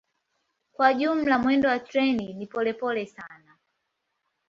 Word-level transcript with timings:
Kwa 0.71 0.93
jumla 0.93 1.37
mwendo 1.39 1.69
wa 1.69 1.79
treni 1.79 2.33
ni 2.33 2.45
polepole 2.47 3.05
sana. 3.05 3.57